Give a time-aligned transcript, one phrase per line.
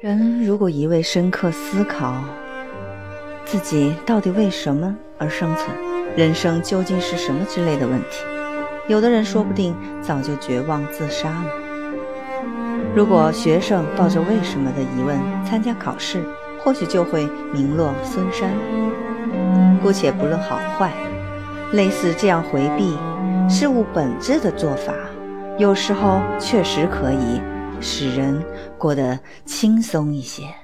[0.00, 2.24] 人如果一味深刻思考
[3.44, 5.68] 自己到底为什么而生存，
[6.16, 8.24] 人生究竟是什么之类的问题，
[8.88, 11.44] 有的人说不定早就绝望自杀了。
[12.96, 16.20] 如果学生抱着为什么的疑问参加考试，
[16.58, 18.50] 或许就会名落孙山。
[19.80, 20.92] 姑且不论好坏，
[21.72, 22.98] 类似这样回避
[23.48, 24.92] 事物本质的做法，
[25.58, 27.40] 有时候确实可以。
[27.82, 28.42] 使人
[28.78, 30.61] 过得轻松一些。